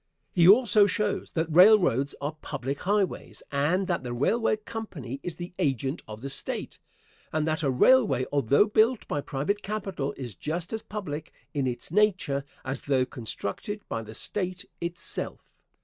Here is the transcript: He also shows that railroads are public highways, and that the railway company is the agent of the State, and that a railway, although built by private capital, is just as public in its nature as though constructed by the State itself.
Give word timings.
He 0.33 0.47
also 0.47 0.87
shows 0.87 1.33
that 1.33 1.53
railroads 1.55 2.15
are 2.19 2.35
public 2.41 2.79
highways, 2.79 3.43
and 3.51 3.85
that 3.85 4.01
the 4.01 4.13
railway 4.13 4.57
company 4.57 5.19
is 5.21 5.35
the 5.35 5.53
agent 5.59 6.01
of 6.07 6.21
the 6.21 6.27
State, 6.31 6.79
and 7.31 7.47
that 7.47 7.61
a 7.61 7.69
railway, 7.69 8.25
although 8.31 8.65
built 8.65 9.07
by 9.07 9.21
private 9.21 9.61
capital, 9.61 10.15
is 10.17 10.33
just 10.33 10.73
as 10.73 10.81
public 10.81 11.31
in 11.53 11.67
its 11.67 11.91
nature 11.91 12.43
as 12.65 12.81
though 12.81 13.05
constructed 13.05 13.83
by 13.89 14.01
the 14.01 14.15
State 14.15 14.65
itself. 14.81 15.61